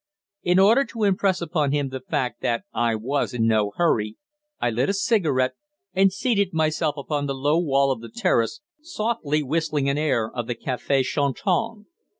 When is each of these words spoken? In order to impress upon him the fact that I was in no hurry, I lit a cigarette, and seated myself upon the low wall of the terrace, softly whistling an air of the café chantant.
In 0.41 0.57
order 0.57 0.83
to 0.83 1.03
impress 1.03 1.41
upon 1.41 1.71
him 1.73 1.89
the 1.89 1.99
fact 1.99 2.41
that 2.41 2.63
I 2.73 2.95
was 2.95 3.35
in 3.35 3.45
no 3.45 3.71
hurry, 3.75 4.17
I 4.59 4.71
lit 4.71 4.89
a 4.89 4.93
cigarette, 4.95 5.53
and 5.93 6.11
seated 6.11 6.53
myself 6.55 6.97
upon 6.97 7.27
the 7.27 7.35
low 7.35 7.59
wall 7.59 7.91
of 7.91 8.01
the 8.01 8.09
terrace, 8.09 8.61
softly 8.81 9.43
whistling 9.43 9.87
an 9.89 9.99
air 9.99 10.27
of 10.31 10.47
the 10.47 10.55
café 10.55 11.03
chantant. 11.03 11.85